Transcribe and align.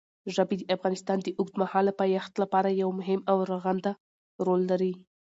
ژبې 0.35 0.55
د 0.59 0.63
افغانستان 0.75 1.17
د 1.21 1.27
اوږدمهاله 1.39 1.91
پایښت 2.01 2.33
لپاره 2.43 2.69
یو 2.81 2.89
مهم 2.99 3.19
او 3.29 3.37
رغنده 3.51 3.91
رول 4.45 4.61
لري. 4.71 4.93